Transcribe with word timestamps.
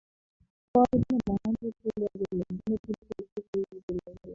পরদিনে 0.75 1.17
মহেন্দ্র 1.27 1.65
চলিয়া 1.79 2.09
গেল, 2.13 2.39
বিনোদিনীকে 2.49 2.93
কিছুই 3.33 3.63
বলিয়া 3.63 3.81
গেল 3.87 3.97
না। 4.07 4.27